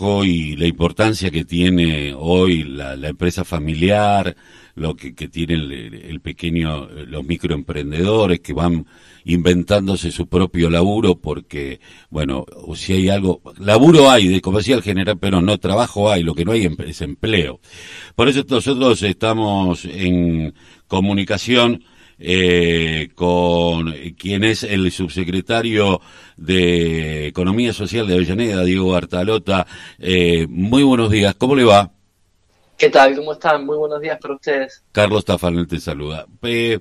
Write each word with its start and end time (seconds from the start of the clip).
y 0.00 0.54
la 0.54 0.68
importancia 0.68 1.28
que 1.28 1.44
tiene 1.44 2.14
hoy 2.16 2.62
la, 2.62 2.94
empresa 3.08 3.44
familiar, 3.44 4.36
lo 4.76 4.94
que, 4.94 5.12
que 5.12 5.26
tiene 5.26 5.54
el, 5.54 6.20
pequeño, 6.20 6.86
los 6.86 7.24
microemprendedores 7.24 8.38
que 8.38 8.52
van 8.52 8.86
inventándose 9.24 10.12
su 10.12 10.28
propio 10.28 10.70
laburo 10.70 11.16
porque, 11.16 11.80
bueno, 12.10 12.46
si 12.76 12.92
hay 12.92 13.08
algo, 13.08 13.42
laburo 13.58 14.08
hay 14.08 14.28
de 14.28 14.40
comercial 14.40 14.82
general, 14.82 15.18
pero 15.18 15.42
no 15.42 15.58
trabajo 15.58 16.12
hay, 16.12 16.22
lo 16.22 16.36
que 16.36 16.44
no 16.44 16.52
hay 16.52 16.70
es 16.86 17.02
empleo. 17.02 17.58
Por 18.14 18.28
eso 18.28 18.44
nosotros 18.48 19.02
estamos 19.02 19.84
en 19.84 20.54
comunicación 20.86 21.82
eh, 22.18 23.10
con 23.14 23.92
quien 24.18 24.44
es 24.44 24.62
el 24.62 24.90
subsecretario 24.90 26.00
de 26.36 27.26
Economía 27.28 27.72
Social 27.72 28.06
de 28.06 28.14
Avellaneda, 28.14 28.64
Diego 28.64 28.92
Bartalota. 28.92 29.66
Eh, 29.98 30.46
muy 30.48 30.82
buenos 30.82 31.10
días, 31.10 31.34
¿cómo 31.36 31.54
le 31.54 31.64
va? 31.64 31.90
¿Qué 32.76 32.90
tal? 32.90 33.16
¿Cómo 33.16 33.32
están? 33.32 33.66
Muy 33.66 33.76
buenos 33.76 34.00
días 34.00 34.18
para 34.20 34.34
ustedes. 34.34 34.84
Carlos 34.92 35.24
Tafanel 35.24 35.66
te 35.66 35.80
saluda. 35.80 36.26
Eh, 36.42 36.78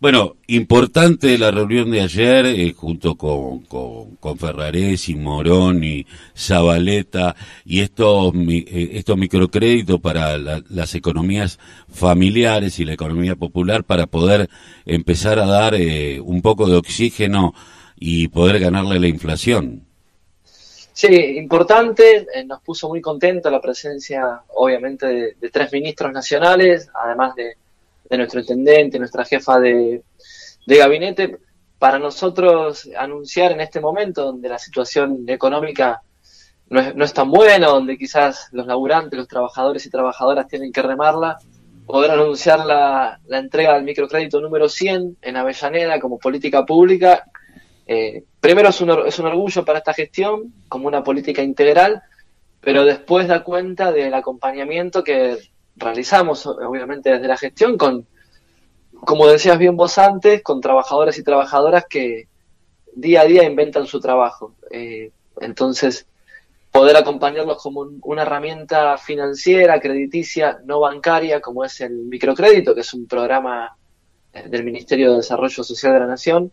bueno, 0.00 0.36
importante 0.48 1.38
la 1.38 1.50
reunión 1.50 1.90
de 1.90 2.00
ayer 2.00 2.46
eh, 2.46 2.72
junto 2.72 3.14
con, 3.16 3.60
con, 3.60 4.16
con 4.16 4.38
Ferraresi, 4.38 5.14
Moroni, 5.14 6.04
Zabaleta 6.36 7.36
y 7.64 7.80
estos, 7.80 8.34
eh, 8.34 8.90
estos 8.92 9.16
microcréditos 9.16 10.00
para 10.00 10.36
las 10.36 10.94
economías 10.94 11.58
familiares 11.88 12.78
y 12.80 12.84
la 12.84 12.94
economía 12.94 13.36
popular 13.36 13.84
para 13.84 14.06
poder 14.06 14.48
empezar 14.84 15.38
a 15.38 15.46
dar 15.46 15.74
eh, 15.74 16.20
un 16.20 16.42
poco 16.42 16.68
de 16.68 16.76
oxígeno 16.76 17.54
y 17.96 18.28
poder 18.28 18.58
ganarle 18.58 18.98
la 18.98 19.08
inflación. 19.08 19.86
Sí, 20.92 21.08
importante, 21.08 22.26
nos 22.46 22.60
puso 22.62 22.88
muy 22.88 23.00
contento 23.00 23.50
la 23.50 23.60
presencia, 23.60 24.42
obviamente, 24.54 25.34
de 25.40 25.50
tres 25.50 25.72
ministros 25.72 26.12
nacionales, 26.12 26.88
además 26.94 27.34
de, 27.34 27.56
de 28.08 28.18
nuestro 28.18 28.40
intendente, 28.40 28.98
nuestra 28.98 29.24
jefa 29.24 29.58
de, 29.58 30.02
gabinete, 30.66 31.38
para 31.78 31.98
nosotros 31.98 32.88
anunciar 32.96 33.52
en 33.52 33.60
este 33.60 33.80
momento 33.80 34.24
donde 34.24 34.48
la 34.48 34.58
situación 34.58 35.24
económica 35.28 36.02
no 36.68 36.80
es, 36.80 36.94
no 36.94 37.04
es 37.04 37.12
tan 37.12 37.30
buena, 37.30 37.68
donde 37.68 37.98
quizás 37.98 38.48
los 38.52 38.66
laburantes, 38.66 39.18
los 39.18 39.28
trabajadores 39.28 39.84
y 39.84 39.90
trabajadoras 39.90 40.48
tienen 40.48 40.72
que 40.72 40.82
remarla, 40.82 41.38
poder 41.86 42.10
anunciar 42.12 42.64
la, 42.64 43.20
la 43.26 43.38
entrega 43.38 43.74
del 43.74 43.84
microcrédito 43.84 44.40
número 44.40 44.68
100 44.68 45.18
en 45.20 45.36
Avellaneda 45.36 46.00
como 46.00 46.18
política 46.18 46.64
pública. 46.64 47.24
Eh, 47.86 48.24
primero 48.40 48.70
es 48.70 48.80
un, 48.80 48.90
es 49.06 49.18
un 49.18 49.26
orgullo 49.26 49.64
para 49.64 49.78
esta 49.78 49.92
gestión 49.92 50.54
como 50.68 50.88
una 50.88 51.04
política 51.04 51.42
integral, 51.42 52.02
pero 52.60 52.84
después 52.84 53.28
da 53.28 53.44
cuenta 53.44 53.92
del 53.92 54.14
acompañamiento 54.14 55.04
que 55.04 55.36
realizamos, 55.76 56.46
obviamente, 56.46 57.10
desde 57.10 57.28
la 57.28 57.36
gestión, 57.36 57.76
con, 57.76 58.06
como 58.92 59.26
decías 59.26 59.58
bien 59.58 59.76
vos 59.76 59.98
antes, 59.98 60.42
con 60.42 60.60
trabajadores 60.60 61.18
y 61.18 61.24
trabajadoras 61.24 61.84
que 61.88 62.28
día 62.94 63.22
a 63.22 63.24
día 63.24 63.44
inventan 63.44 63.86
su 63.86 64.00
trabajo. 64.00 64.54
Eh, 64.70 65.10
entonces, 65.40 66.06
poder 66.70 66.96
acompañarlos 66.96 67.62
como 67.62 67.86
una 68.02 68.22
herramienta 68.22 68.96
financiera, 68.98 69.80
crediticia, 69.80 70.60
no 70.64 70.80
bancaria, 70.80 71.40
como 71.40 71.64
es 71.64 71.80
el 71.80 71.92
microcrédito, 71.92 72.74
que 72.74 72.80
es 72.80 72.94
un 72.94 73.06
programa 73.06 73.76
eh, 74.32 74.48
del 74.48 74.64
Ministerio 74.64 75.10
de 75.10 75.18
Desarrollo 75.18 75.62
Social 75.62 75.92
de 75.92 76.00
la 76.00 76.06
Nación, 76.06 76.52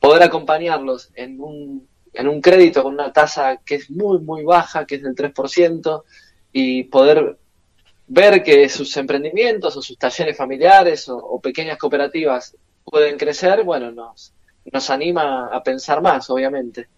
poder 0.00 0.22
acompañarlos 0.22 1.10
en 1.14 1.40
un, 1.40 1.88
en 2.12 2.28
un 2.28 2.40
crédito 2.40 2.82
con 2.82 2.94
una 2.94 3.12
tasa 3.12 3.56
que 3.64 3.76
es 3.76 3.90
muy, 3.90 4.18
muy 4.18 4.44
baja, 4.44 4.84
que 4.86 4.96
es 4.96 5.02
del 5.02 5.14
3%, 5.14 6.02
y 6.52 6.84
poder 6.84 7.38
ver 8.06 8.42
que 8.42 8.68
sus 8.68 8.96
emprendimientos 8.96 9.76
o 9.76 9.82
sus 9.82 9.96
talleres 9.96 10.36
familiares 10.36 11.08
o, 11.08 11.40
pequeñas 11.40 11.78
cooperativas 11.78 12.56
pueden 12.84 13.16
crecer, 13.16 13.64
bueno, 13.64 13.90
nos, 13.90 14.32
nos 14.70 14.90
anima 14.90 15.46
a 15.46 15.62
pensar 15.62 16.02
más, 16.02 16.28
obviamente. 16.30 16.88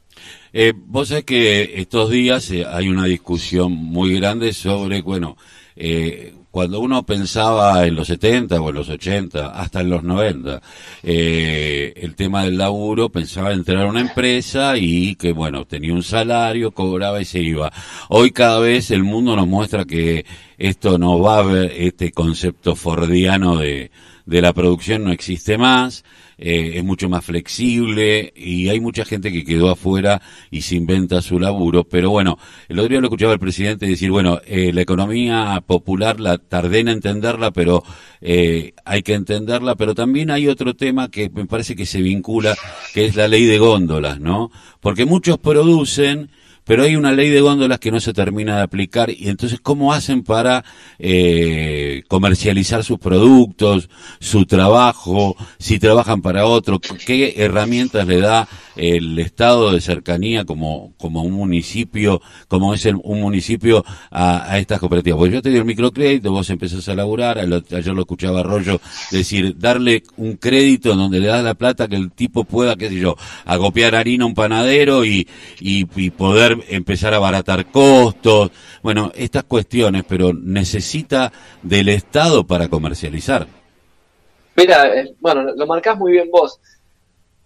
Eh, 0.52 0.72
vos 0.74 1.08
sabés 1.08 1.24
que 1.24 1.80
estos 1.80 2.10
días 2.10 2.50
eh, 2.50 2.64
hay 2.66 2.88
una 2.88 3.04
discusión 3.04 3.72
muy 3.72 4.18
grande 4.18 4.52
sobre, 4.52 5.02
bueno, 5.02 5.36
eh, 5.76 6.34
cuando 6.56 6.80
uno 6.80 7.02
pensaba 7.02 7.86
en 7.86 7.94
los 7.96 8.06
70 8.06 8.58
o 8.62 8.70
en 8.70 8.76
los 8.76 8.88
80, 8.88 9.48
hasta 9.48 9.82
en 9.82 9.90
los 9.90 10.02
90, 10.02 10.62
eh, 11.02 11.92
el 11.96 12.14
tema 12.14 12.44
del 12.44 12.56
laburo, 12.56 13.10
pensaba 13.10 13.52
entrar 13.52 13.82
a 13.82 13.86
una 13.86 14.00
empresa 14.00 14.78
y 14.78 15.16
que, 15.16 15.32
bueno, 15.32 15.66
tenía 15.66 15.92
un 15.92 16.02
salario, 16.02 16.70
cobraba 16.70 17.20
y 17.20 17.26
se 17.26 17.40
iba. 17.40 17.70
Hoy 18.08 18.30
cada 18.30 18.58
vez 18.58 18.90
el 18.90 19.04
mundo 19.04 19.36
nos 19.36 19.46
muestra 19.46 19.84
que 19.84 20.24
esto 20.56 20.96
no 20.96 21.20
va 21.20 21.36
a 21.36 21.40
haber, 21.40 21.72
este 21.72 22.10
concepto 22.10 22.74
fordiano 22.74 23.58
de, 23.58 23.90
de 24.26 24.42
la 24.42 24.52
producción 24.52 25.04
no 25.04 25.12
existe 25.12 25.56
más, 25.56 26.04
eh, 26.36 26.72
es 26.74 26.84
mucho 26.84 27.08
más 27.08 27.24
flexible 27.24 28.32
y 28.36 28.68
hay 28.68 28.80
mucha 28.80 29.04
gente 29.04 29.32
que 29.32 29.44
quedó 29.44 29.70
afuera 29.70 30.20
y 30.50 30.62
se 30.62 30.74
inventa 30.74 31.22
su 31.22 31.38
laburo. 31.38 31.84
Pero 31.84 32.10
bueno, 32.10 32.36
el 32.68 32.78
otro 32.78 32.90
día 32.90 33.00
lo 33.00 33.06
escuchaba 33.06 33.32
el 33.32 33.38
presidente 33.38 33.86
decir, 33.86 34.10
bueno, 34.10 34.40
eh, 34.44 34.72
la 34.72 34.82
economía 34.82 35.62
popular 35.66 36.20
la 36.20 36.38
tardé 36.38 36.80
en 36.80 36.88
entenderla, 36.88 37.52
pero 37.52 37.84
eh, 38.20 38.74
hay 38.84 39.02
que 39.02 39.14
entenderla, 39.14 39.76
pero 39.76 39.94
también 39.94 40.30
hay 40.30 40.48
otro 40.48 40.74
tema 40.74 41.08
que 41.10 41.30
me 41.30 41.46
parece 41.46 41.76
que 41.76 41.86
se 41.86 42.02
vincula, 42.02 42.56
que 42.92 43.06
es 43.06 43.14
la 43.14 43.28
ley 43.28 43.46
de 43.46 43.58
góndolas, 43.58 44.20
¿no? 44.20 44.50
Porque 44.80 45.06
muchos 45.06 45.38
producen 45.38 46.30
pero 46.66 46.82
hay 46.82 46.96
una 46.96 47.12
ley 47.12 47.30
de 47.30 47.40
góndolas 47.40 47.78
que 47.78 47.92
no 47.92 48.00
se 48.00 48.12
termina 48.12 48.56
de 48.56 48.62
aplicar 48.62 49.08
y 49.10 49.28
entonces 49.28 49.60
cómo 49.62 49.92
hacen 49.92 50.24
para 50.24 50.64
eh, 50.98 52.02
comercializar 52.08 52.82
sus 52.82 52.98
productos, 52.98 53.88
su 54.18 54.46
trabajo, 54.46 55.36
si 55.58 55.78
trabajan 55.78 56.22
para 56.22 56.44
otro, 56.44 56.80
qué 56.80 57.34
herramientas 57.36 58.06
le 58.06 58.20
da 58.20 58.48
el 58.74 59.18
estado 59.20 59.72
de 59.72 59.80
cercanía 59.80 60.44
como, 60.44 60.92
como 60.98 61.22
un 61.22 61.32
municipio, 61.32 62.20
como 62.48 62.74
es 62.74 62.84
un 62.84 63.20
municipio 63.20 63.84
a, 64.10 64.58
estas 64.58 64.80
cooperativas. 64.80 65.18
Pues 65.18 65.32
yo 65.32 65.42
te 65.42 65.50
doy 65.50 65.58
el 65.58 65.64
microcrédito, 65.64 66.32
vos 66.32 66.50
empezás 66.50 66.88
a 66.88 66.94
laburar, 66.94 67.38
ayer 67.38 67.94
lo 67.94 68.00
escuchaba 68.00 68.40
Arroyo 68.40 68.80
decir, 69.12 69.56
darle 69.56 70.02
un 70.16 70.36
crédito 70.36 70.96
donde 70.96 71.20
le 71.20 71.28
das 71.28 71.44
la 71.44 71.54
plata 71.54 71.86
que 71.86 71.96
el 71.96 72.10
tipo 72.10 72.44
pueda, 72.44 72.76
qué 72.76 72.88
sé 72.88 72.96
yo, 72.96 73.16
acopiar 73.44 73.94
harina 73.94 74.24
a 74.24 74.26
un 74.26 74.34
panadero 74.34 75.04
y, 75.04 75.28
y, 75.60 75.86
y 75.96 76.10
poder 76.10 76.55
empezar 76.68 77.14
a 77.14 77.16
abaratar 77.16 77.70
costos, 77.70 78.50
bueno, 78.82 79.12
estas 79.14 79.44
cuestiones, 79.44 80.04
pero 80.08 80.32
necesita 80.32 81.32
del 81.62 81.88
Estado 81.88 82.46
para 82.46 82.68
comercializar. 82.68 83.46
Mira, 84.56 84.86
eh, 84.94 85.14
bueno, 85.20 85.42
lo 85.54 85.66
marcás 85.66 85.98
muy 85.98 86.12
bien 86.12 86.30
vos. 86.30 86.60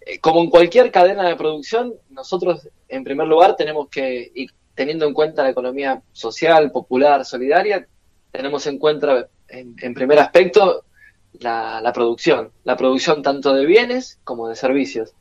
Eh, 0.05 0.19
como 0.19 0.41
en 0.41 0.49
cualquier 0.49 0.91
cadena 0.91 1.27
de 1.27 1.35
producción, 1.35 1.93
nosotros 2.09 2.67
en 2.87 3.03
primer 3.03 3.27
lugar 3.27 3.55
tenemos 3.55 3.89
que, 3.89 4.31
y 4.33 4.47
teniendo 4.73 5.05
en 5.05 5.13
cuenta 5.13 5.43
la 5.43 5.49
economía 5.49 6.01
social, 6.11 6.71
popular, 6.71 7.25
solidaria, 7.25 7.85
tenemos 8.31 8.65
en 8.67 8.79
cuenta 8.79 9.27
en, 9.47 9.93
primer 9.93 10.19
aspecto 10.19 10.85
la, 11.33 11.81
la, 11.81 11.91
producción, 11.91 12.51
la 12.63 12.77
producción 12.77 13.21
tanto 13.21 13.53
de 13.53 13.65
bienes 13.65 14.19
como 14.23 14.47
de 14.47 14.55
servicios, 14.55 15.13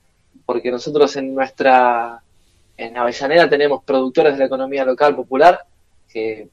porque 0.46 0.70
nosotros 0.70 1.16
en 1.16 1.34
nuestra, 1.34 2.22
en 2.80 2.96
Avellaneda 2.96 3.48
tenemos 3.48 3.84
productores 3.84 4.32
de 4.32 4.38
la 4.38 4.46
economía 4.46 4.86
local 4.86 5.14
popular, 5.14 5.66
que 6.10 6.48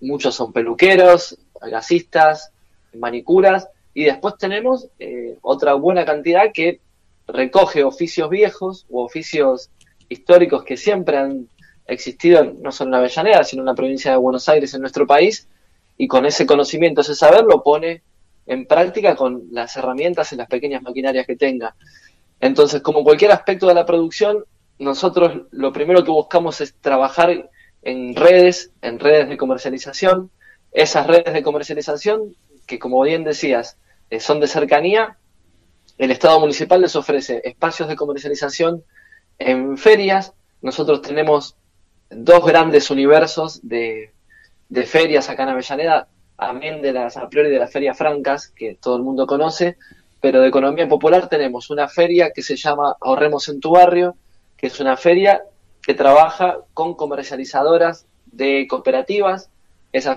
muchos 0.00 0.32
son 0.32 0.52
peluqueros, 0.52 1.36
gasistas, 1.60 2.52
manicuras, 2.94 3.68
y 3.92 4.04
después 4.04 4.36
tenemos 4.38 4.86
eh, 5.00 5.36
otra 5.42 5.74
buena 5.74 6.04
cantidad 6.04 6.52
que 6.52 6.80
recoge 7.26 7.82
oficios 7.82 8.30
viejos 8.30 8.86
u 8.88 9.00
oficios 9.00 9.70
históricos 10.08 10.62
que 10.62 10.76
siempre 10.76 11.16
han 11.16 11.48
existido 11.86 12.44
no 12.44 12.70
solo 12.70 12.90
en 12.90 12.94
Avellaneda, 12.94 13.42
sino 13.42 13.62
en 13.62 13.66
la 13.66 13.74
provincia 13.74 14.12
de 14.12 14.16
Buenos 14.16 14.48
Aires, 14.48 14.72
en 14.74 14.80
nuestro 14.80 15.08
país, 15.08 15.48
y 15.98 16.06
con 16.06 16.24
ese 16.24 16.46
conocimiento, 16.46 17.00
ese 17.00 17.16
saber, 17.16 17.42
lo 17.42 17.64
pone 17.64 18.02
en 18.46 18.66
práctica 18.66 19.16
con 19.16 19.48
las 19.50 19.76
herramientas 19.76 20.32
y 20.32 20.36
las 20.36 20.46
pequeñas 20.46 20.82
maquinarias 20.82 21.26
que 21.26 21.34
tenga. 21.34 21.74
Entonces, 22.38 22.80
como 22.80 23.02
cualquier 23.02 23.32
aspecto 23.32 23.66
de 23.66 23.74
la 23.74 23.86
producción, 23.86 24.44
nosotros 24.78 25.42
lo 25.50 25.72
primero 25.72 26.04
que 26.04 26.10
buscamos 26.10 26.60
es 26.60 26.74
trabajar 26.74 27.50
en 27.82 28.16
redes, 28.16 28.72
en 28.82 28.98
redes 28.98 29.28
de 29.28 29.36
comercialización. 29.36 30.30
Esas 30.72 31.06
redes 31.06 31.32
de 31.32 31.42
comercialización, 31.42 32.34
que 32.66 32.78
como 32.78 33.00
bien 33.02 33.24
decías, 33.24 33.78
eh, 34.10 34.20
son 34.20 34.40
de 34.40 34.48
cercanía, 34.48 35.16
el 35.98 36.10
Estado 36.10 36.40
municipal 36.40 36.80
les 36.80 36.96
ofrece 36.96 37.40
espacios 37.44 37.88
de 37.88 37.96
comercialización 37.96 38.82
en 39.38 39.78
ferias. 39.78 40.32
Nosotros 40.60 41.02
tenemos 41.02 41.56
dos 42.10 42.44
grandes 42.44 42.90
universos 42.90 43.60
de, 43.62 44.12
ferias 44.86 45.28
acá 45.28 45.44
en 45.44 45.50
Avellaneda, 45.50 46.08
amén 46.36 46.82
de 46.82 46.92
las 46.92 47.16
a 47.16 47.28
priori 47.28 47.50
de 47.50 47.58
las 47.58 47.70
ferias 47.70 47.96
francas, 47.96 48.48
que 48.48 48.76
todo 48.80 48.96
el 48.96 49.02
mundo 49.02 49.26
conoce, 49.26 49.76
pero 50.20 50.40
de 50.40 50.48
economía 50.48 50.88
popular 50.88 51.28
tenemos 51.28 51.70
una 51.70 51.86
feria 51.86 52.32
que 52.32 52.42
se 52.42 52.56
llama 52.56 52.96
Ahorremos 53.00 53.48
en 53.48 53.60
tu 53.60 53.70
barrio, 53.70 54.16
que 54.56 54.68
es 54.68 54.80
una 54.80 54.96
feria 54.96 55.44
que 55.82 55.94
trabaja 55.94 56.58
con 56.72 56.94
comercializadoras 56.94 58.06
de 58.26 58.66
cooperativas 58.68 59.50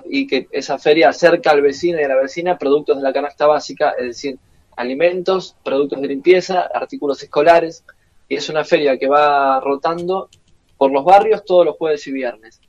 y 0.10 0.26
que 0.26 0.48
esa 0.52 0.80
feria 0.80 1.10
acerca 1.10 1.52
al 1.52 1.62
vecino 1.62 2.00
y 2.00 2.04
a 2.04 2.08
la 2.08 2.16
vecina 2.16 2.58
productos 2.58 2.98
de 2.98 3.04
la 3.04 3.14
canasta 3.14 3.46
básica, 3.46 3.92
es 3.92 4.06
decir, 4.06 4.40
alimentos, 4.76 5.56
productos 5.64 6.02
de 6.02 6.08
limpieza, 6.08 6.62
artículos 6.62 7.22
escolares. 7.22 7.84
Y 8.28 8.36
es 8.36 8.50
una 8.50 8.64
feria 8.64 8.98
que 8.98 9.08
va 9.08 9.60
rotando 9.60 10.30
por 10.78 10.92
los 10.92 11.04
barrios 11.06 11.46
todos 11.46 11.66
los 11.66 11.76
jueves 11.78 12.06
y 12.08 12.12
viernes. 12.12 12.60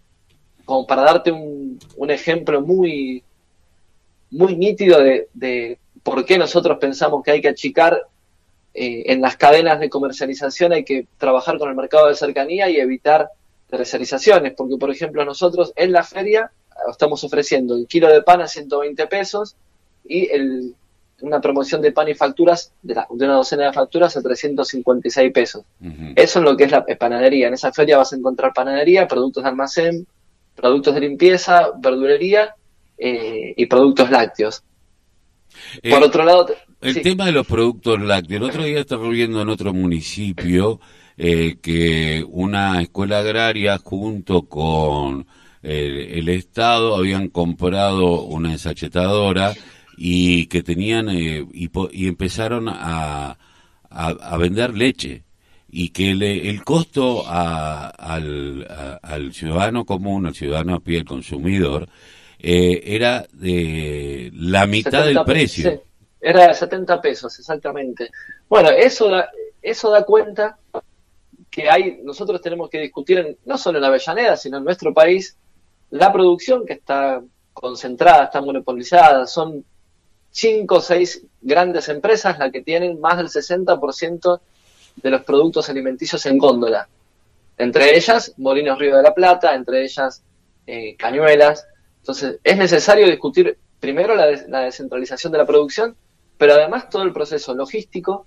Como 0.65 0.87
para 0.87 1.03
darte 1.03 1.33
un, 1.33 1.79
un 1.97 2.11
ejemplo 2.11 2.61
muy, 2.61 3.23
muy 4.31 4.57
nítido 4.57 5.03
de, 5.03 5.29
de, 5.33 5.79
por 6.03 6.25
qué 6.25 6.39
nosotros 6.39 6.79
pensamos 6.79 7.23
que 7.23 7.33
hay 7.33 7.41
que 7.41 7.49
achicar 7.49 8.07
eh, 8.81 9.13
en 9.13 9.21
las 9.21 9.37
cadenas 9.37 9.81
de 9.81 9.91
comercialización, 9.91 10.73
hay 10.73 10.85
que 10.85 11.07
trabajar 11.19 11.59
con 11.59 11.69
el 11.69 11.75
mercado 11.75 12.07
de 12.07 12.15
cercanía 12.15 12.71
y 12.71 12.77
evitar 12.77 13.29
tercerizaciones, 13.69 14.55
porque 14.57 14.77
por 14.77 14.91
ejemplo 14.91 15.25
nosotros 15.25 15.73
en 15.75 15.93
la 15.93 16.05
feria 16.05 16.53
estamos 16.89 17.25
ofreciendo 17.25 17.75
el 17.75 17.87
kilo 17.89 18.09
de 18.09 18.23
pan 18.23 18.41
a 18.41 18.47
120 18.47 19.07
pesos 19.09 19.57
y 20.05 20.31
el, 20.31 20.75
una 21.23 21.41
promoción 21.41 21.83
de 21.83 21.91
pan 21.91 22.09
y 22.09 22.15
facturas, 22.15 22.73
de, 22.83 22.95
la, 22.95 23.07
de 23.11 23.25
una 23.25 23.35
docena 23.35 23.67
de 23.67 23.73
facturas 23.73 24.17
a 24.17 24.23
356 24.23 25.33
pesos. 25.33 25.65
Uh 25.81 25.87
-huh. 25.87 26.13
Eso 26.15 26.39
es 26.39 26.45
lo 26.45 26.57
que 26.57 26.65
es 26.65 26.71
la 26.71 26.85
panadería. 26.85 27.49
En 27.49 27.55
esa 27.55 27.73
feria 27.73 27.99
vas 27.99 28.13
a 28.13 28.17
encontrar 28.17 28.53
panadería, 28.55 29.09
productos 29.09 29.43
de 29.43 29.49
almacén, 29.49 30.07
productos 30.55 30.95
de 30.95 31.01
limpieza, 31.01 31.71
verdulería 31.79 32.55
eh, 32.97 33.55
y 33.57 33.67
productos 33.67 34.11
lácteos. 34.11 34.63
Eh, 35.83 35.91
Por 35.91 36.03
otro 36.03 36.25
lado... 36.25 36.47
El 36.81 36.95
sí. 36.95 37.03
tema 37.03 37.27
de 37.27 37.33
los 37.33 37.47
productos 37.47 38.01
lácteos. 38.01 38.41
El 38.41 38.49
otro 38.49 38.65
día 38.65 38.81
estaba 38.81 39.09
viendo 39.09 39.43
en 39.43 39.49
otro 39.49 39.75
municipio 39.75 40.81
eh, 41.17 41.57
que 41.61 42.25
una 42.29 42.81
escuela 42.81 43.19
agraria 43.19 43.79
junto 43.79 44.43
con 44.43 45.27
el, 45.63 45.99
el 45.99 46.29
Estado 46.29 46.95
habían 46.95 47.29
comprado 47.29 48.23
una 48.23 48.53
ensachetadora 48.53 49.55
y 49.97 50.47
que 50.47 50.63
tenían 50.63 51.09
eh, 51.09 51.45
y, 51.53 51.69
y, 51.93 52.07
empezaron 52.07 52.69
a, 52.69 53.37
a, 53.91 54.07
a, 54.07 54.37
vender 54.37 54.77
leche 54.77 55.25
y 55.69 55.89
que 55.89 56.15
le, 56.15 56.49
el 56.49 56.63
costo 56.63 57.25
a, 57.27 57.89
al, 57.89 58.99
al, 59.03 59.35
ciudadano 59.35 59.85
común, 59.85 60.27
al 60.27 60.35
ciudadano 60.37 60.77
a 60.77 60.81
pie, 60.81 60.99
el 60.99 61.05
consumidor, 61.05 61.89
eh, 62.39 62.83
era 62.85 63.27
de 63.33 64.31
la 64.35 64.67
mitad 64.67 65.05
del 65.05 65.19
precio. 65.27 65.83
Era 66.21 66.49
de 66.49 66.55
70 66.55 67.01
pesos, 67.01 67.39
exactamente. 67.39 68.11
Bueno, 68.49 68.71
eso 68.71 69.09
da, 69.09 69.29
eso 69.63 69.91
da 69.91 70.05
cuenta 70.05 70.59
que 71.51 71.71
hay, 71.71 72.01
nosotros 72.03 72.41
tenemos 72.41 72.69
que 72.69 72.81
discutir 72.81 73.19
en, 73.19 73.39
no 73.45 73.57
solo 73.57 73.79
en 73.79 73.85
Avellaneda, 73.85 74.37
sino 74.37 74.59
en 74.59 74.65
nuestro 74.65 74.93
país, 74.93 75.37
la 75.91 76.13
producción 76.13 76.67
que 76.67 76.75
está 76.75 77.23
concentrada, 77.53 78.25
está 78.25 78.41
monopolizada, 78.41 79.27
son 79.27 79.65
cinco 80.31 80.77
o 80.77 80.81
seis 80.81 81.25
grandes 81.41 81.89
empresas 81.89 82.39
las 82.39 82.53
que 82.53 82.63
tienen 82.63 83.01
más 83.01 83.17
del 83.17 83.29
60% 83.29 84.41
de 84.97 85.11
los 85.11 85.23
productos 85.23 85.69
alimenticios 85.69 86.25
en 86.27 86.39
góndola. 86.39 86.89
Entre 87.57 87.97
ellas, 87.97 88.35
Molinos 88.37 88.79
Río 88.79 88.97
de 88.97 89.03
la 89.03 89.15
Plata, 89.15 89.55
entre 89.55 89.83
ellas, 89.83 90.23
eh, 90.67 90.97
Cañuelas. 90.97 91.67
Entonces, 91.99 92.39
es 92.45 92.57
necesario 92.57 93.07
discutir 93.07 93.59
primero 93.81 94.15
la, 94.15 94.27
des 94.27 94.49
la, 94.49 94.61
descentralización 94.61 95.33
de 95.33 95.39
la 95.39 95.47
producción, 95.47 95.97
pero 96.39 96.55
además 96.55 96.89
todo 96.89 97.03
el 97.03 97.13
proceso 97.13 97.55
logístico 97.55 98.27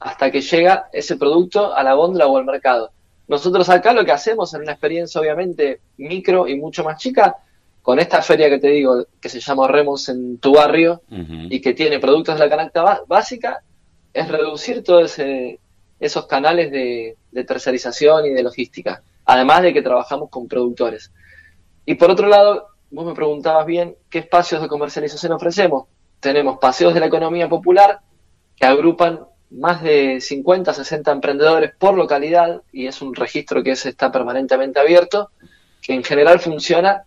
hasta 0.00 0.30
que 0.30 0.40
llega 0.40 0.88
ese 0.92 1.16
producto 1.16 1.74
a 1.74 1.82
la 1.82 1.94
góndola 1.94 2.26
o 2.26 2.36
al 2.36 2.44
mercado. 2.44 2.90
Nosotros 3.28 3.68
acá 3.68 3.92
lo 3.92 4.04
que 4.04 4.12
hacemos 4.12 4.52
en 4.54 4.62
una 4.62 4.72
experiencia 4.72 5.20
obviamente 5.20 5.80
micro 5.98 6.48
y 6.48 6.56
mucho 6.56 6.82
más 6.84 7.00
chica, 7.00 7.36
con 7.82 7.98
esta 7.98 8.22
feria 8.22 8.48
que 8.48 8.58
te 8.58 8.68
digo, 8.68 9.06
que 9.20 9.28
se 9.28 9.40
llama 9.40 9.68
Remos 9.68 10.08
en 10.08 10.38
tu 10.38 10.54
barrio 10.54 11.02
uh 11.10 11.14
-huh. 11.14 11.48
y 11.50 11.60
que 11.60 11.72
tiene 11.72 12.00
productos 12.00 12.34
de 12.34 12.40
la 12.40 12.50
canasta 12.50 13.02
básica, 13.06 13.62
es 14.12 14.28
reducir 14.28 14.82
todos 14.82 15.16
esos 16.00 16.26
canales 16.26 16.70
de, 16.70 17.16
de, 17.30 17.44
tercerización 17.44 18.26
y 18.26 18.30
de 18.30 18.42
logística, 18.42 19.02
además 19.24 19.62
de 19.62 19.72
que 19.72 19.82
trabajamos 19.82 20.30
con 20.30 20.48
productores. 20.48 21.12
Y 21.84 21.94
por 21.94 22.10
otro 22.10 22.28
lado, 22.28 22.68
vos 22.90 23.06
me 23.06 23.14
preguntabas 23.14 23.66
bien 23.66 23.96
qué 24.10 24.18
espacios 24.20 24.62
de 24.62 24.68
comercialización 24.68 25.32
ofrecemos. 25.32 25.84
Tenemos 26.20 26.58
paseos 26.58 26.94
de 26.94 27.00
la 27.00 27.06
economía 27.06 27.48
popular 27.48 28.00
que 28.56 28.66
agrupan 28.66 29.20
más 29.50 29.82
de 29.82 30.20
50, 30.20 30.72
60 30.72 31.12
emprendedores 31.12 31.72
por 31.78 31.94
localidad 31.96 32.62
y 32.72 32.86
es 32.86 33.00
un 33.00 33.14
registro 33.14 33.62
que 33.62 33.72
es, 33.72 33.86
está 33.86 34.10
permanentemente 34.10 34.80
abierto, 34.80 35.30
que 35.80 35.94
en 35.94 36.02
general 36.02 36.40
funciona 36.40 37.04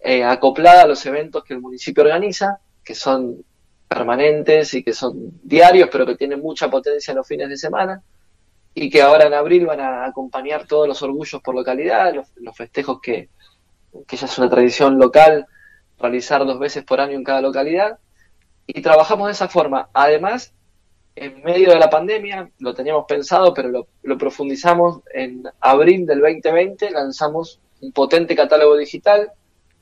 eh, 0.00 0.24
acoplada 0.24 0.82
a 0.82 0.86
los 0.86 1.04
eventos 1.06 1.44
que 1.44 1.54
el 1.54 1.60
municipio 1.60 2.02
organiza, 2.02 2.58
que 2.82 2.94
son 2.94 3.44
permanentes 3.88 4.74
y 4.74 4.82
que 4.82 4.92
son 4.92 5.40
diarios, 5.42 5.88
pero 5.90 6.06
que 6.06 6.16
tienen 6.16 6.40
mucha 6.40 6.70
potencia 6.70 7.12
en 7.12 7.18
los 7.18 7.26
fines 7.26 7.48
de 7.48 7.56
semana, 7.56 8.02
y 8.74 8.90
que 8.90 9.02
ahora 9.02 9.26
en 9.26 9.34
abril 9.34 9.66
van 9.66 9.80
a 9.80 10.04
acompañar 10.06 10.66
todos 10.66 10.88
los 10.88 11.00
orgullos 11.02 11.40
por 11.42 11.54
localidad, 11.54 12.14
los, 12.14 12.28
los 12.36 12.56
festejos 12.56 13.00
que, 13.00 13.28
que 14.06 14.16
ya 14.16 14.26
es 14.26 14.38
una 14.38 14.50
tradición 14.50 14.98
local, 14.98 15.46
realizar 15.98 16.44
dos 16.44 16.58
veces 16.58 16.84
por 16.84 17.00
año 17.00 17.14
en 17.14 17.24
cada 17.24 17.40
localidad, 17.40 17.98
y 18.66 18.82
trabajamos 18.82 19.26
de 19.26 19.32
esa 19.32 19.48
forma. 19.48 19.88
Además, 19.92 20.52
en 21.16 21.42
medio 21.42 21.70
de 21.70 21.78
la 21.78 21.90
pandemia, 21.90 22.50
lo 22.58 22.74
teníamos 22.74 23.04
pensado, 23.06 23.54
pero 23.54 23.86
lo, 24.02 24.18
profundizamos 24.18 25.00
en 25.12 25.44
abril 25.60 26.06
del 26.06 26.20
2020, 26.20 26.90
lanzamos 26.90 27.60
un 27.80 27.92
potente 27.92 28.34
catálogo 28.34 28.76
digital 28.76 29.30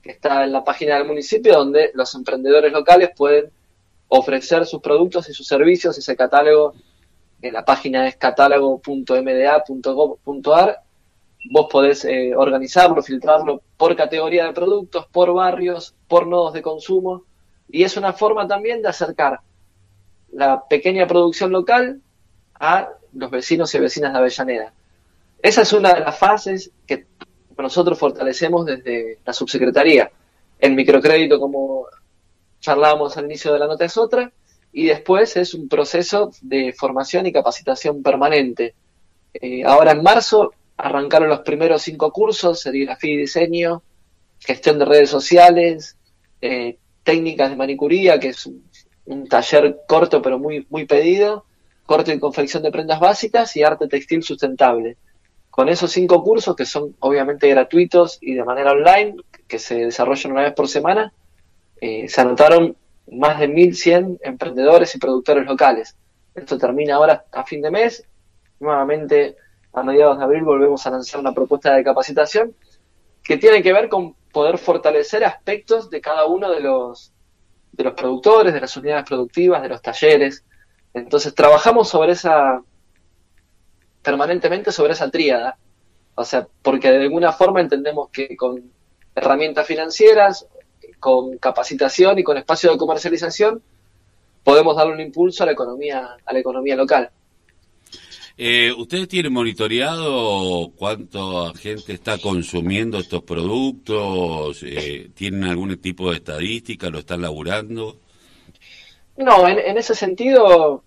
que 0.03 0.11
está 0.11 0.45
en 0.45 0.53
la 0.53 0.63
página 0.65 0.97
del 0.97 1.07
municipio, 1.07 1.55
donde 1.55 1.91
los 1.95 2.15
emprendedores 2.15 2.71
locales 2.73 3.11
pueden 3.17 3.51
ofrecer 4.09 4.67
sus 4.67 4.83
productos 4.83 5.27
y 5.29 5.33
sus 5.33 5.47
servicios, 5.47 5.97
ese 5.97 6.17
catálogo, 6.17 6.75
en 7.41 7.55
la 7.55 7.65
página 7.65 8.09
es 8.09 8.17
catálogo.mda.gov.ar, 8.17 10.83
vos 11.51 11.67
podés 11.71 12.05
eh, 12.05 12.35
organizarlo, 12.37 13.03
filtrarlo 13.03 13.63
por 13.77 13.97
categoría 13.97 14.47
de 14.47 14.53
productos, 14.53 15.07
por 15.07 15.33
barrios, 15.33 15.95
por 16.09 16.27
nodos 16.27 16.53
de 16.53 16.63
consumo, 16.63 17.25
y 17.69 17.85
es 17.85 17.97
una 17.97 18.13
forma 18.13 18.47
también 18.47 18.83
de 18.83 18.89
acercar 18.89 19.41
la 20.33 20.67
pequeña 20.67 21.07
producción 21.07 21.53
local 21.53 22.01
a 22.59 22.91
los 23.13 23.31
vecinos 23.31 23.75
y 23.75 23.79
vecinas 23.79 24.13
de 24.13 24.19
Avellaneda. 24.19 24.73
Esa 25.43 25.63
es 25.63 25.73
una 25.73 25.95
de 25.95 26.01
las 26.01 26.19
fases 26.19 26.71
que 26.87 27.07
nosotros 27.59 27.99
fortalecemos 27.99 28.67
desde 28.67 29.19
la 29.25 29.33
subsecretaría. 29.33 30.11
El 30.59 30.75
microcrédito, 30.75 31.39
como 31.39 31.87
charlábamos 32.61 33.17
al 33.17 33.27
inicio 33.27 33.53
de 33.53 33.59
la 33.59 33.67
nota, 33.67 33.85
es 33.85 33.97
otra, 33.97 34.33
y 34.73 34.87
después 34.87 35.37
es 35.37 35.55
un 35.55 35.69
proceso 35.69 36.31
de 36.41 36.73
formación 36.73 37.27
y 37.27 37.33
capacitación 37.33 38.03
permanente. 38.03 38.75
Eh, 39.35 39.65
ahora 39.65 39.93
en 39.93 40.03
marzo 40.03 40.53
arrancaron 40.77 41.29
los 41.29 41.41
primeros 41.41 41.83
cinco 41.83 42.11
cursos, 42.11 42.61
serigrafía 42.61 43.15
y 43.15 43.19
diseño, 43.19 43.83
gestión 44.41 44.79
de 44.79 44.85
redes 44.85 45.11
sociales, 45.11 45.97
eh, 46.41 46.79
técnicas 47.03 47.51
de 47.51 47.57
manicuría, 47.57 48.19
que 48.19 48.29
es 48.29 48.47
un, 48.47 49.29
taller 49.29 49.81
corto 49.87 50.23
pero 50.23 50.39
muy, 50.39 50.67
muy 50.71 50.87
pedido, 50.87 51.45
corte 51.85 52.15
y 52.15 52.19
confección 52.19 52.63
de 52.63 52.71
prendas 52.71 53.01
básicas 53.01 53.57
y 53.57 53.63
arte 53.63 53.89
textil 53.89 54.23
sustentable. 54.23 54.97
Con 55.51 55.69
esos 55.69 55.91
cinco 55.93 56.23
cursos, 56.23 56.57
que 56.57 56.65
son 56.65 56.97
obviamente 57.01 57.49
gratuitos 57.49 58.19
y 58.21 58.35
de 58.35 58.45
manera 58.45 58.73
online, 58.73 59.17
que 59.47 59.59
se 59.59 59.77
desarrollan 59.77 60.33
una 60.33 60.43
vez 60.43 60.55
por 60.55 60.69
semana, 60.69 61.13
eh, 61.81 62.09
se 62.09 62.21
anotaron 62.21 62.77
más 63.11 63.39
de 63.39 63.49
1.100 63.49 64.21
emprendedores 64.23 64.95
y 64.95 64.99
productores 64.99 65.45
locales. 65.45 65.97
Esto 66.35 66.57
termina 66.57 66.95
ahora 66.95 67.25
a 67.33 67.45
fin 67.45 67.61
de 67.61 67.71
mes. 67.71 68.05
Nuevamente, 68.61 69.37
a 69.73 69.83
mediados 69.83 70.19
de 70.19 70.25
abril, 70.25 70.45
volvemos 70.45 70.87
a 70.87 70.91
lanzar 70.91 71.21
una 71.21 71.35
propuesta 71.35 71.75
de 71.75 71.85
capacitación 71.85 72.55
que 73.23 73.37
tiene 73.37 73.63
que 73.63 73.73
ver 73.73 73.89
con 73.89 74.15
poder 74.33 74.59
fortalecer 74.59 75.25
aspectos 75.25 75.91
de 75.91 76.01
cada 76.01 76.27
uno 76.27 76.51
de 76.51 76.61
los, 76.61 77.13
de 77.73 77.85
los 77.85 77.95
productores, 77.95 78.55
de 78.55 78.61
las 78.61 78.77
unidades 78.77 79.05
productivas, 79.05 79.63
de 79.63 79.69
los 79.69 79.83
talleres. 79.83 80.45
Entonces 80.95 81.35
trabajamos 81.35 81.89
sobre 81.89 82.13
esa, 82.13 82.63
permanentemente 84.03 84.73
sobre 84.73 84.95
esa 84.95 85.11
tríada. 85.11 85.59
O 86.15 86.25
sea, 86.25 86.47
porque 86.63 86.91
de 86.91 87.03
alguna 87.03 87.33
forma 87.33 87.61
entendemos 87.61 88.11
que 88.11 88.37
con 88.37 88.71
herramientas 89.15 89.67
financieras, 89.67 90.47
con 90.99 91.39
capacitación 91.39 92.19
y 92.19 92.25
con 92.25 92.37
espacio 92.37 92.71
de 92.73 92.79
comercialización, 92.79 93.63
podemos 94.45 94.77
darle 94.77 94.95
un 94.95 95.01
impulso 95.01 95.43
a 95.43 95.47
la 95.47 95.53
economía, 95.53 96.17
a 96.25 96.33
la 96.33 96.39
economía 96.39 96.77
local. 96.77 97.11
Eh, 98.37 98.73
¿Ustedes 98.73 99.09
tienen 99.09 99.33
monitoreado 99.33 100.73
cuánta 100.77 101.53
gente 101.55 101.93
está 101.93 102.19
consumiendo 102.19 102.99
estos 102.99 103.23
productos? 103.23 104.63
Eh, 104.63 105.11
¿Tienen 105.15 105.45
algún 105.45 105.77
tipo 105.79 106.11
de 106.11 106.17
estadística? 106.17 106.89
¿Lo 106.89 107.01
están 107.01 107.21
laburando? 107.21 107.99
No, 109.17 109.47
en, 109.47 109.59
en 109.59 109.77
ese 109.77 109.95
sentido, 109.95 110.83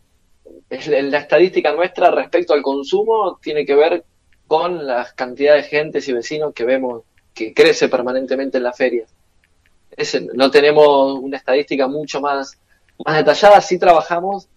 la 0.69 1.17
estadística 1.19 1.71
nuestra 1.73 2.09
respecto 2.11 2.53
al 2.53 2.63
consumo 2.63 3.39
tiene 3.41 3.65
que 3.65 3.75
ver 3.75 4.03
con 4.47 4.85
las 4.85 5.13
cantidades 5.13 5.65
de 5.65 5.77
gentes 5.77 6.07
y 6.07 6.13
vecinos 6.13 6.53
que 6.53 6.65
vemos 6.65 7.03
que 7.33 7.53
crece 7.53 7.89
permanentemente 7.89 8.57
en 8.57 8.63
las 8.63 8.77
ferias. 8.77 9.13
no 10.33 10.49
tenemos 10.49 11.19
una 11.19 11.37
estadística 11.37 11.87
mucho 11.87 12.21
más, 12.21 12.57
más 13.05 13.17
detallada, 13.17 13.61
sí 13.61 13.77
trabajamos 13.77 14.47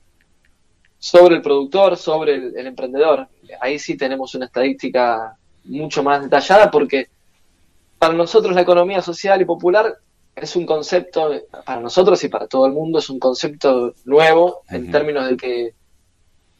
sobre 0.98 1.36
el 1.36 1.42
productor, 1.42 1.96
sobre 1.96 2.34
el, 2.34 2.66
emprendedor. 2.66 3.28
Ahí 3.60 3.78
sí 3.78 3.96
tenemos 3.96 4.34
una 4.34 4.46
estadística 4.46 5.36
mucho 5.64 6.02
más 6.02 6.22
detallada 6.22 6.70
porque 6.70 7.08
para 7.98 8.14
nosotros 8.14 8.54
la 8.54 8.62
economía 8.62 9.02
social 9.02 9.40
y 9.40 9.44
popular 9.44 9.96
es 10.34 10.56
un 10.56 10.66
concepto, 10.66 11.32
para 11.64 11.80
nosotros 11.80 12.22
y 12.24 12.28
para 12.28 12.46
todo 12.46 12.66
el 12.66 12.72
mundo, 12.72 12.98
es 12.98 13.10
un 13.10 13.18
concepto 13.18 13.94
nuevo 14.04 14.62
en 14.68 14.90
términos 14.90 15.28
de 15.28 15.36
que 15.36 15.74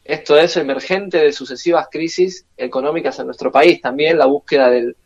esto 0.04 0.38
es 0.38 0.57
emergente 0.57 1.18
de 1.18 1.33
sucesivas 1.33 1.87
crisis 1.90 2.47
económicas 2.57 3.18
en 3.18 3.26
nuestro 3.26 3.52
país. 3.52 3.80
También 3.80 4.18
la 4.18 4.26
búsqueda 4.26 4.71
del, 4.71 4.97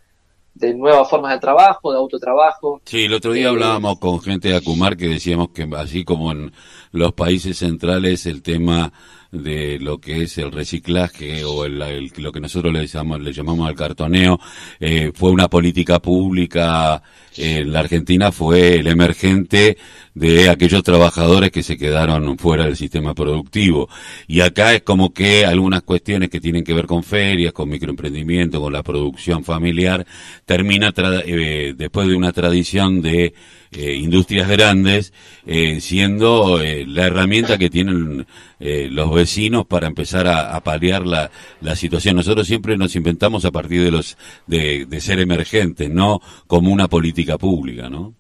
de 0.55 0.75
nuevas 0.75 1.09
formas 1.09 1.33
de 1.33 1.41
trabajo, 1.41 1.93
de 1.93 1.99
autotrabajo. 1.99 2.81
Sí, 2.85 3.05
el 3.05 3.15
otro 3.15 3.33
día 3.33 3.47
eh, 3.47 3.49
hablábamos 3.49 3.99
con 3.99 4.21
gente 4.21 4.49
de 4.49 4.57
Acumar 4.57 4.97
que 4.97 5.09
decíamos 5.09 5.51
que 5.51 5.69
así 5.77 6.05
como 6.05 6.33
en 6.33 6.53
los 6.93 7.12
países 7.12 7.59
centrales 7.59 8.27
el 8.27 8.43
tema 8.43 8.93
de 9.33 9.79
lo 9.81 9.99
que 9.99 10.23
es 10.23 10.37
el 10.37 10.53
reciclaje 10.53 11.43
o 11.45 11.65
el, 11.65 12.11
lo 12.19 12.31
que 12.31 12.41
nosotros 12.41 12.73
le 12.73 12.87
llamamos, 12.87 13.23
le 13.23 13.33
llamamos 13.33 13.67
al 13.67 13.75
cartoneo, 13.75 14.39
eh, 14.79 15.11
fue 15.15 15.31
una 15.31 15.49
política 15.49 16.01
pública 16.01 17.03
en 17.37 17.73
la 17.73 17.81
Argentina, 17.81 18.31
fue 18.31 18.77
el 18.77 18.87
emergente 18.87 19.79
de 20.15 20.51
aquellos 20.51 20.83
trabajadores 20.83 21.51
que 21.51 21.62
se 21.62 21.79
quedaron 21.79 22.37
fuera 22.37 22.67
del 22.67 22.77
sistema 22.77 23.15
productivo. 23.15 23.89
Y 24.27 24.41
acá 24.41 24.75
es 24.75 24.83
como 24.83 25.15
que 25.15 25.47
algunas 25.47 25.83
cuestiones 25.83 26.29
que 26.29 26.41
tienen 26.41 26.62
que 26.62 26.75
ver 26.75 26.87
con 26.87 27.03
ferias, 27.03 27.55
con 27.55 27.71
microemprendimiento, 27.71 28.61
con 28.61 28.73
la 28.73 28.83
producción 28.83 29.45
familiar, 29.45 30.07
termina 30.45 30.93
eh, 31.25 31.73
después 31.75 32.07
de 32.07 32.17
una 32.17 32.33
tradición 32.33 33.01
de 33.01 33.33
eh, 33.75 33.95
industrias 33.95 34.49
grandes, 34.49 35.14
eh, 35.47 35.81
siendo 35.81 36.61
eh, 36.61 36.85
la 36.87 37.07
herramienta 37.07 37.57
que 37.57 37.71
tienen 37.71 38.26
los 38.59 39.12
vecinos 39.12 39.67
para 39.67 39.88
empezar 39.88 40.29
a, 40.29 40.61
paliar 40.61 41.05
la, 41.05 41.33
la, 41.62 41.75
situación. 41.75 42.14
Nosotros 42.14 42.47
siempre 42.47 42.76
nos 42.76 42.95
inventamos 42.95 43.45
a 43.45 43.50
partir 43.50 43.83
de 43.83 43.91
los 43.91 44.17
de, 44.47 44.87
ser 45.00 45.19
emergentes, 45.19 45.91
no 45.91 46.21
como 46.47 46.71
una 46.71 46.87
política 46.87 47.38
pública, 47.38 47.91
¿no? 47.91 48.14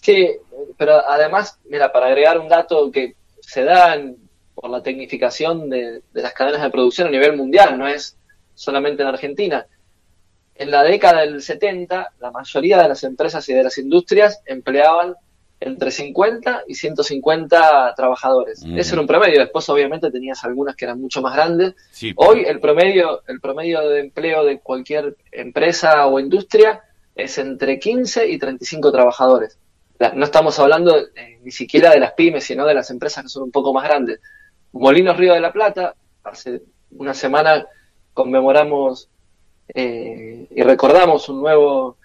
Sí, 0.00 0.28
pero 0.76 1.04
además, 1.08 1.58
mira, 1.68 1.90
para 1.90 2.06
agregar 2.06 2.38
un 2.38 2.48
dato 2.48 2.92
que 2.92 3.16
se 3.40 3.64
da 3.64 4.00
por 4.54 4.70
la 4.70 4.84
tecnificación 4.84 5.68
de 5.68 6.00
las 6.12 6.32
cadenas 6.32 6.62
de 6.62 6.70
producción 6.70 7.08
a 7.08 7.10
nivel 7.10 7.36
mundial, 7.36 7.76
no 7.76 7.88
es 7.88 8.16
solamente 8.54 9.02
en 9.02 9.08
Argentina 9.08 9.66
en 10.54 10.70
la 10.70 10.82
década 10.82 11.20
del 11.20 11.42
70, 11.42 12.12
la 12.20 12.30
mayoría 12.30 12.82
de 12.82 12.88
las 12.88 13.04
empresas 13.04 13.48
y 13.48 13.54
de 13.54 13.64
las 13.64 13.78
industrias 13.78 14.42
empleaban 14.46 15.14
entre 15.60 15.90
50 15.90 16.64
y 16.66 16.74
150 16.74 17.94
trabajadores. 17.96 18.64
Ese 18.76 18.94
era 18.94 19.00
un 19.00 19.06
promedio. 19.06 19.40
Después, 19.40 19.68
obviamente, 19.68 20.10
tenías 20.10 20.42
algunas 20.44 20.74
que 20.74 20.84
eran 20.84 21.00
mucho 21.00 21.22
más 21.22 21.34
grandes. 21.34 21.74
Hoy 22.16 22.44
el 22.46 22.60
promedio, 22.60 23.22
el 23.28 23.40
promedio 23.40 23.80
de 23.88 24.00
empleo 24.00 24.44
de 24.44 24.58
cualquier 24.58 25.16
empresa 25.30 26.06
o 26.06 26.18
industria 26.18 26.82
es 27.14 27.38
entre 27.38 27.78
15 27.78 28.28
y 28.28 28.38
35 28.38 28.90
trabajadores. 28.90 29.58
No 30.14 30.24
estamos 30.24 30.58
hablando 30.58 30.98
eh, 30.98 31.38
ni 31.42 31.52
siquiera 31.52 31.90
de 31.90 32.00
las 32.00 32.12
pymes, 32.14 32.42
sino 32.44 32.66
de 32.66 32.74
las 32.74 32.90
empresas 32.90 33.22
que 33.22 33.28
son 33.28 33.44
un 33.44 33.52
poco 33.52 33.72
más 33.72 33.84
grandes. 33.84 34.20
Molinos 34.72 35.16
Río 35.16 35.34
de 35.34 35.40
la 35.40 35.52
Plata, 35.52 35.94
hace 36.24 36.62
una 36.90 37.14
semana 37.14 37.66
conmemoramos 38.12 39.08
eh, 39.74 40.46
y 40.50 40.62
recordamos 40.62 41.28
un 41.28 41.40
nuevo, 41.40 41.96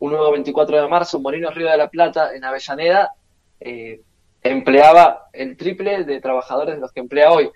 un 0.00 0.12
nuevo 0.12 0.32
24 0.32 0.82
de 0.82 0.88
marzo, 0.88 1.20
Molinos 1.20 1.54
Río 1.54 1.70
de 1.70 1.76
la 1.76 1.88
Plata, 1.88 2.34
en 2.34 2.44
Avellaneda, 2.44 3.12
eh, 3.60 4.00
empleaba 4.42 5.28
el 5.32 5.56
triple 5.56 6.04
de 6.04 6.20
trabajadores 6.20 6.74
de 6.74 6.80
los 6.80 6.92
que 6.92 7.00
emplea 7.00 7.30
hoy. 7.30 7.50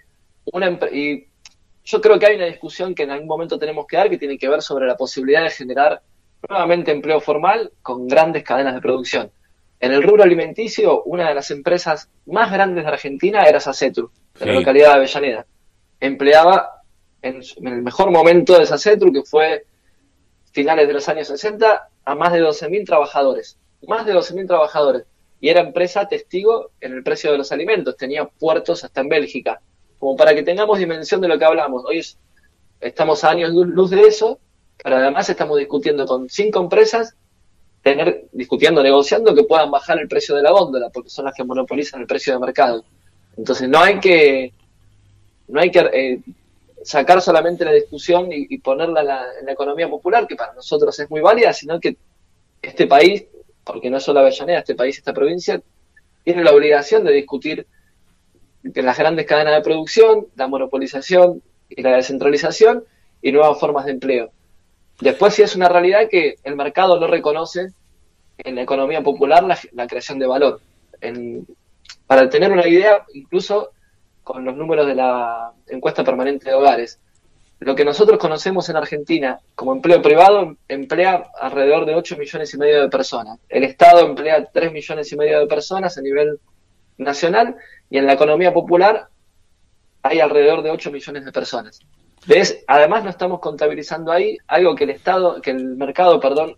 Una 0.53 0.79
y 0.93 1.27
yo 1.85 2.01
creo 2.01 2.19
que 2.19 2.27
hay 2.27 2.37
una 2.37 2.47
discusión 2.47 2.95
que 2.95 3.05
en 3.05 3.11
algún 3.11 3.29
momento 3.29 3.59
tenemos 3.59 3.87
que 3.87 3.97
dar 3.97 4.11
que 4.11 4.19
tiene 4.19 4.39
que 4.39 4.49
ver 4.49 4.63
sobre 4.63 4.87
la 4.87 4.97
posibilidad 4.97 5.43
de 5.43 5.51
generar 5.51 6.03
nuevamente 6.49 6.93
empleo 6.93 7.21
formal 7.21 7.73
con 7.83 8.07
grandes 8.07 8.45
cadenas 8.45 8.75
de 8.75 8.81
producción. 8.81 9.31
En 9.79 9.93
el 9.93 10.03
rubro 10.03 10.23
alimenticio, 10.23 11.03
una 11.05 11.29
de 11.29 11.35
las 11.35 11.51
empresas 11.51 12.09
más 12.27 12.51
grandes 12.51 12.85
de 12.85 12.91
Argentina 12.91 13.43
era 13.43 13.61
Sacetru, 13.61 14.11
de 14.39 14.47
la 14.47 14.53
localidad 14.53 14.91
de 14.91 14.95
Avellaneda. 14.95 15.47
Empleaba 16.01 16.76
en, 17.23 17.43
el 17.67 17.83
mejor 17.83 18.11
momento 18.11 18.59
de 18.59 18.67
Sacetru, 18.67 19.13
que 19.13 19.23
fue 19.23 19.65
finales 20.53 20.87
de 20.87 20.95
los 20.95 21.09
años 21.09 21.29
60, 21.29 21.89
a 22.05 22.15
más 22.15 22.33
de 22.33 22.43
12.000 22.43 22.87
trabajadores. 22.87 23.59
Más 23.87 24.07
de 24.07 24.15
12.000 24.15 24.47
trabajadores. 24.47 25.05
Y 25.41 25.49
era 25.49 25.61
empresa 25.61 26.09
testigo 26.09 26.71
en 26.81 26.95
el 26.95 27.03
precio 27.03 27.31
de 27.31 27.39
los 27.39 27.53
alimentos. 27.53 27.97
Tenía 27.97 28.25
puertos 28.25 28.85
hasta 28.85 29.01
en 29.01 29.09
Bélgica. 29.09 29.61
Como 29.99 30.17
para 30.17 30.35
que 30.35 30.43
tengamos 30.43 30.79
dimensión 30.79 31.21
de 31.21 31.29
lo 31.29 31.39
que 31.39 31.45
hablamos. 31.45 31.85
Hoy 31.85 32.03
estamos 32.81 33.23
a 33.25 33.31
años 33.31 33.51
luz 33.53 33.91
de 33.91 34.03
eso, 34.03 34.39
pero 34.83 34.97
además 34.97 35.29
estamos 35.29 35.59
discutiendo 35.59 36.07
con 36.07 36.29
cinco 36.29 36.61
empresas, 36.61 37.17
tener, 37.83 38.27
discutiendo, 38.33 38.83
negociando 38.83 39.35
que 39.35 39.45
puedan 39.45 39.71
bajar 39.71 39.99
el 39.99 40.09
precio 40.09 40.35
de 40.35 40.43
la 40.43 40.53
góndola, 40.53 40.91
porque 40.91 41.11
son 41.11 41.27
las 41.27 41.35
que 41.35 41.45
monopolizan 41.45 42.01
el 42.01 42.07
precio 42.07 42.33
de 42.33 42.41
mercado. 42.41 42.85
Entonces 43.37 43.69
no 43.69 43.81
hay 43.81 44.01
que, 44.01 44.53
no 45.49 45.61
hay 45.61 45.71
que 45.71 45.79
eh, 45.93 46.21
sacar 46.87 47.21
solamente 47.21 47.65
la 47.65 47.73
discusión 47.73 48.29
y, 48.31 48.59
ponerla 48.59 49.01
en 49.41 49.47
la, 49.47 49.53
economía 49.53 49.89
popular, 49.89 50.27
que 50.27 50.37
para 50.37 50.55
nosotros 50.55 50.99
es 51.01 51.11
muy 51.11 51.21
válida, 51.21 51.53
sino 51.53 51.81
que 51.81 51.97
este 52.63 52.87
país, 52.87 53.27
porque 53.65 53.91
no 53.91 53.97
es 53.97 54.05
solo 54.05 54.21
Avellaneda, 54.21 54.61
este 54.61 54.77
país, 54.77 54.97
esta 54.97 55.13
provincia, 55.13 55.61
tiene 56.23 56.45
la 56.45 56.53
obligación 56.53 57.05
de 57.05 57.13
discutir 57.13 57.67
que 58.73 58.83
las 58.83 58.97
grandes 58.97 59.27
cadenas 59.27 59.57
de 59.57 59.63
producción, 59.63 60.29
la 60.37 60.47
monopolización 60.47 61.43
y 61.69 61.83
la 61.83 61.97
descentralización 61.97 62.85
y 63.21 63.33
nuevas 63.33 63.59
formas 63.59 63.87
de 63.87 63.93
empleo. 63.93 64.31
Después 65.01 65.35
sí 65.35 65.43
es 65.43 65.57
una 65.57 65.69
realidad 65.69 66.09
que 66.09 66.37
el 66.45 66.55
mercado 66.55 67.01
no 67.01 67.09
reconoce 67.09 67.73
en 68.39 68.55
la 68.55 68.63
economía 68.63 69.03
popular 69.03 69.43
la, 69.73 69.87
creación 69.89 70.21
de 70.21 70.27
valor. 70.27 70.61
para 72.07 72.31
tener 72.31 72.53
una 72.53 72.67
idea, 72.69 73.05
incluso 73.13 73.73
con 74.27 74.45
los 74.45 74.57
números 74.57 74.89
de 74.89 74.97
la 74.97 75.53
encuesta 75.69 76.03
permanente 76.03 76.51
de 76.51 76.57
hogares. 76.57 76.99
Lo 77.61 77.77
que 77.77 77.85
nosotros 77.85 78.19
conocemos 78.19 78.69
en 78.69 78.75
Argentina 78.75 79.39
como 79.55 79.73
empleo 79.73 80.03
privado 80.03 80.57
emplea 80.67 81.31
alrededor 81.41 81.87
de 81.87 81.95
8 81.95 82.17
millones 82.17 82.53
y 82.53 82.59
medio 82.59 82.83
de 82.83 82.89
personas. 82.89 83.39
El 83.49 83.63
Estado 83.63 84.05
emplea 84.05 84.45
3 84.53 84.73
millones 84.73 85.13
y 85.13 85.17
medio 85.17 85.39
de 85.39 85.47
personas 85.47 85.97
a 85.97 86.03
nivel 86.03 86.41
nacional 86.99 87.55
y 87.89 87.99
en 87.99 88.07
la 88.07 88.15
economía 88.15 88.53
popular 88.53 89.07
hay 90.03 90.19
alrededor 90.19 90.65
de 90.65 90.73
8 90.73 90.91
millones 90.91 91.25
de 91.25 91.31
personas. 91.31 91.79
¿Ves? 92.27 92.65
Además 92.67 93.05
no 93.05 93.11
estamos 93.11 93.39
contabilizando 93.39 94.11
ahí 94.11 94.39
algo 94.49 94.75
que 94.75 94.85
el 94.85 94.91
Estado, 94.91 95.41
que 95.41 95.53
el 95.53 95.77
mercado, 95.77 96.19
perdón, 96.19 96.57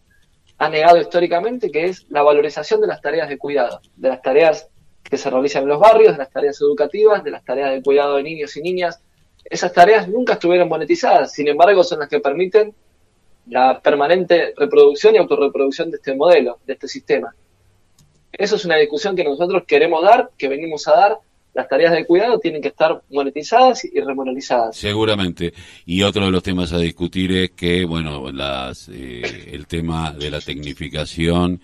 ha 0.56 0.70
negado 0.70 0.96
históricamente, 0.96 1.70
que 1.70 1.84
es 1.84 2.06
la 2.08 2.22
valorización 2.22 2.80
de 2.80 2.86
las 2.86 3.02
tareas 3.02 3.28
de 3.28 3.36
cuidado, 3.36 3.82
de 3.94 4.08
las 4.08 4.22
tareas 4.22 4.70
que 5.08 5.16
se 5.16 5.30
realizan 5.30 5.62
en 5.62 5.68
los 5.70 5.80
barrios, 5.80 6.12
de 6.12 6.18
las 6.18 6.30
tareas 6.30 6.60
educativas, 6.60 7.24
de 7.24 7.30
las 7.30 7.44
tareas 7.44 7.72
de 7.72 7.82
cuidado 7.82 8.16
de 8.16 8.22
niños 8.22 8.56
y 8.56 8.62
niñas. 8.62 9.00
Esas 9.44 9.72
tareas 9.72 10.08
nunca 10.08 10.34
estuvieron 10.34 10.68
monetizadas, 10.68 11.32
sin 11.32 11.48
embargo 11.48 11.82
son 11.82 12.00
las 12.00 12.08
que 12.08 12.20
permiten 12.20 12.74
la 13.46 13.80
permanente 13.80 14.52
reproducción 14.56 15.14
y 15.14 15.18
autorreproducción 15.18 15.90
de 15.90 15.96
este 15.96 16.14
modelo, 16.14 16.58
de 16.66 16.74
este 16.74 16.88
sistema. 16.88 17.34
Eso 18.32 18.56
es 18.56 18.64
una 18.64 18.76
discusión 18.76 19.16
que 19.16 19.24
nosotros 19.24 19.64
queremos 19.66 20.02
dar, 20.02 20.30
que 20.36 20.48
venimos 20.48 20.86
a 20.86 20.92
dar. 20.92 21.18
Las 21.54 21.66
tareas 21.66 21.92
de 21.92 22.04
cuidado 22.04 22.38
tienen 22.38 22.60
que 22.60 22.68
estar 22.68 23.02
monetizadas 23.10 23.84
y 23.84 23.98
remunerizadas. 24.00 24.76
Seguramente. 24.76 25.54
Y 25.86 26.02
otro 26.02 26.26
de 26.26 26.30
los 26.30 26.42
temas 26.42 26.72
a 26.72 26.78
discutir 26.78 27.32
es 27.32 27.50
que, 27.52 27.84
bueno, 27.86 28.30
las, 28.30 28.88
eh, 28.90 29.50
el 29.50 29.66
tema 29.66 30.12
de 30.12 30.30
la 30.30 30.40
tecnificación 30.40 31.60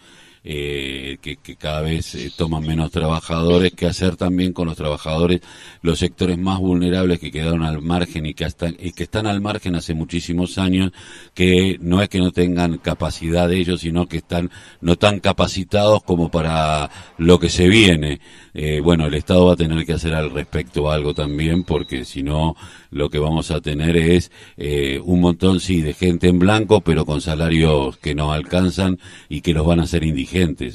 eh, 0.46 1.16
que, 1.22 1.56
cada 1.56 1.80
vez 1.80 2.14
eh, 2.14 2.30
toman 2.36 2.66
menos 2.66 2.90
trabajadores, 2.90 3.72
que 3.72 3.86
hacer 3.86 4.16
también 4.16 4.52
con 4.52 4.68
los 4.68 4.76
trabajadores, 4.76 5.40
los 5.80 5.98
sectores 5.98 6.36
más 6.36 6.58
vulnerables 6.58 7.18
que 7.18 7.32
quedaron 7.32 7.62
al 7.62 7.80
margen 7.80 8.26
y 8.26 8.34
que, 8.34 8.44
están, 8.44 9.26
al 9.26 9.40
margen 9.40 9.74
hace 9.74 9.94
muchísimos 9.94 10.58
años, 10.58 10.92
que 11.32 11.78
no 11.80 12.02
es 12.02 12.10
que 12.10 12.18
no 12.18 12.30
tengan 12.30 12.76
capacidad 12.76 13.48
de 13.48 13.56
ellos, 13.56 13.80
sino 13.80 14.06
que 14.06 14.18
están 14.18 14.50
no 14.82 14.96
tan 14.96 15.20
capacitados 15.20 16.02
como 16.02 16.30
para 16.30 16.90
lo 17.16 17.38
que 17.38 17.48
se 17.48 17.68
viene. 17.68 18.20
Eh, 18.52 18.80
bueno, 18.80 19.06
el 19.06 19.14
Estado 19.14 19.46
va 19.46 19.54
a 19.54 19.56
tener 19.56 19.84
que 19.86 19.94
hacer 19.94 20.14
al 20.14 20.30
respecto 20.30 20.90
algo 20.90 21.14
también, 21.14 21.64
porque 21.64 22.04
si 22.04 22.22
no, 22.22 22.54
lo 22.90 23.10
que 23.10 23.18
vamos 23.18 23.50
a 23.50 23.60
tener 23.60 23.96
es 23.96 24.30
eh, 24.56 25.00
un 25.02 25.20
montón, 25.20 25.58
sí, 25.58 25.80
de 25.80 25.94
gente 25.94 26.28
en 26.28 26.38
blanco, 26.38 26.80
pero 26.82 27.04
con 27.04 27.20
salarios 27.20 27.96
que 27.96 28.14
no 28.14 28.32
alcanzan 28.32 28.98
y 29.28 29.40
que 29.40 29.54
los 29.54 29.66
van 29.66 29.80
a 29.80 29.84
hacer 29.84 30.04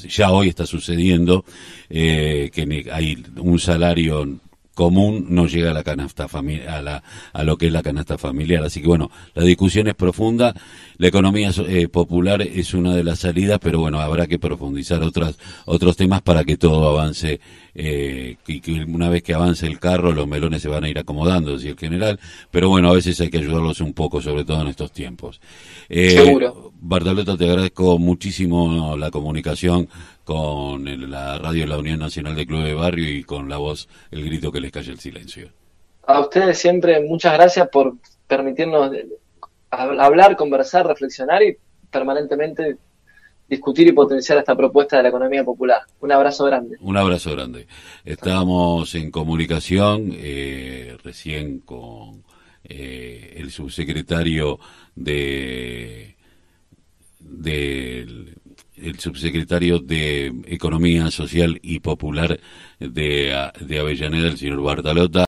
Ya 0.08 0.30
hoy 0.30 0.48
está 0.48 0.66
sucediendo 0.66 1.44
eh, 1.88 2.50
que 2.52 2.86
hay 2.90 3.22
un 3.36 3.58
salario 3.58 4.40
común 4.80 5.26
no 5.28 5.46
llega 5.46 5.72
a 5.72 5.74
la 5.74 5.82
canasta 5.82 6.24
a, 6.24 6.80
la, 6.80 7.02
a 7.34 7.44
lo 7.44 7.58
que 7.58 7.66
es 7.66 7.72
la 7.72 7.82
canasta 7.82 8.16
familiar. 8.16 8.64
Así 8.64 8.80
que 8.80 8.86
bueno, 8.86 9.10
la 9.34 9.44
discusión 9.44 9.88
es 9.88 9.94
profunda, 9.94 10.54
la 10.96 11.08
economía 11.08 11.50
eh, 11.68 11.86
popular 11.88 12.40
es 12.40 12.72
una 12.72 12.94
de 12.94 13.04
las 13.04 13.18
salidas, 13.18 13.58
pero 13.60 13.80
bueno, 13.80 14.00
habrá 14.00 14.26
que 14.26 14.38
profundizar 14.38 15.02
otras, 15.02 15.38
otros 15.66 15.98
temas 15.98 16.22
para 16.22 16.44
que 16.44 16.56
todo 16.56 16.88
avance 16.88 17.40
eh, 17.74 18.36
y 18.46 18.60
que 18.60 18.84
una 18.84 19.08
vez 19.08 19.22
que 19.22 19.34
avance 19.34 19.66
el 19.66 19.78
carro 19.78 20.12
los 20.12 20.26
melones 20.26 20.62
se 20.62 20.68
van 20.68 20.84
a 20.84 20.88
ir 20.88 20.98
acomodando, 20.98 21.52
decía 21.52 21.70
el 21.70 21.78
general, 21.78 22.18
pero 22.50 22.68
bueno, 22.68 22.90
a 22.90 22.94
veces 22.94 23.20
hay 23.20 23.30
que 23.30 23.38
ayudarlos 23.38 23.80
un 23.80 23.92
poco, 23.92 24.20
sobre 24.20 24.44
todo 24.44 24.62
en 24.62 24.68
estos 24.68 24.92
tiempos. 24.92 25.40
Eh, 25.88 26.10
Seguro. 26.10 26.72
Bartoleta, 26.80 27.36
te 27.36 27.48
agradezco 27.48 27.98
muchísimo 27.98 28.96
la 28.96 29.10
comunicación 29.10 29.88
con 30.24 31.10
la 31.10 31.38
radio 31.38 31.62
de 31.62 31.68
la 31.68 31.78
Unión 31.78 31.98
Nacional 31.98 32.36
de 32.36 32.46
Club 32.46 32.62
de 32.62 32.74
Barrio 32.74 33.10
y 33.10 33.24
con 33.24 33.48
la 33.48 33.56
voz, 33.56 33.88
el 34.10 34.24
grito 34.24 34.52
que 34.52 34.60
les 34.60 34.70
cae 34.70 34.84
el 34.84 34.98
silencio. 34.98 35.48
A 36.06 36.20
ustedes 36.20 36.58
siempre 36.58 37.00
muchas 37.00 37.34
gracias 37.34 37.68
por 37.68 37.94
permitirnos 38.26 38.90
hablar, 39.70 40.36
conversar, 40.36 40.86
reflexionar 40.86 41.42
y 41.42 41.56
permanentemente 41.90 42.76
discutir 43.50 43.88
y 43.88 43.92
potenciar 43.92 44.38
esta 44.38 44.56
propuesta 44.56 44.96
de 44.96 45.02
la 45.02 45.08
economía 45.08 45.44
popular. 45.44 45.80
Un 46.00 46.12
abrazo 46.12 46.44
grande. 46.44 46.76
Un 46.80 46.96
abrazo 46.96 47.32
grande. 47.32 47.66
Estamos 48.04 48.94
en 48.94 49.10
comunicación 49.10 50.12
eh, 50.14 50.96
recién 51.02 51.58
con 51.58 52.22
eh, 52.62 53.34
el 53.36 53.50
subsecretario 53.50 54.60
de 54.94 56.16
el 58.76 58.98
subsecretario 58.98 59.78
de 59.78 60.32
Economía 60.46 61.10
Social 61.10 61.58
y 61.62 61.80
Popular 61.80 62.38
de, 62.78 63.50
de 63.60 63.78
Avellaneda, 63.78 64.28
el 64.28 64.38
señor 64.38 64.62
Bartalota. 64.62 65.18